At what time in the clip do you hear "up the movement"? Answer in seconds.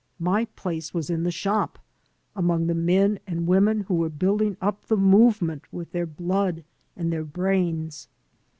4.59-5.71